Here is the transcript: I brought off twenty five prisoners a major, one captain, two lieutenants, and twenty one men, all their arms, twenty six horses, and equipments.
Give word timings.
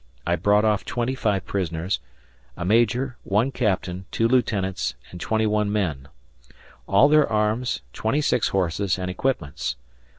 I 0.25 0.35
brought 0.35 0.65
off 0.65 0.83
twenty 0.83 1.13
five 1.13 1.45
prisoners 1.45 1.99
a 2.57 2.65
major, 2.65 3.17
one 3.23 3.51
captain, 3.51 4.05
two 4.09 4.27
lieutenants, 4.27 4.95
and 5.11 5.21
twenty 5.21 5.45
one 5.45 5.71
men, 5.71 6.07
all 6.87 7.07
their 7.07 7.31
arms, 7.31 7.81
twenty 7.93 8.19
six 8.21 8.47
horses, 8.47 8.97
and 8.97 9.11
equipments. 9.11 9.75